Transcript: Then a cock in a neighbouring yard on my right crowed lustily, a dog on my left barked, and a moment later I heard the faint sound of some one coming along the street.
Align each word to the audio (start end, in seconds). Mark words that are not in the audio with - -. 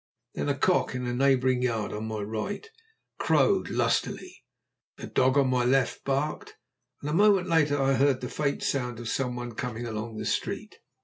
Then 0.33 0.49
a 0.49 0.57
cock 0.57 0.95
in 0.95 1.05
a 1.05 1.13
neighbouring 1.13 1.61
yard 1.61 1.93
on 1.93 2.07
my 2.07 2.21
right 2.21 2.67
crowed 3.19 3.69
lustily, 3.69 4.43
a 4.97 5.05
dog 5.05 5.37
on 5.37 5.47
my 5.51 5.63
left 5.63 6.03
barked, 6.05 6.55
and 7.01 7.09
a 7.11 7.13
moment 7.13 7.47
later 7.47 7.79
I 7.79 7.93
heard 7.93 8.21
the 8.21 8.27
faint 8.27 8.63
sound 8.63 8.97
of 8.99 9.07
some 9.07 9.35
one 9.35 9.53
coming 9.53 9.85
along 9.85 10.17
the 10.17 10.25
street. 10.25 10.79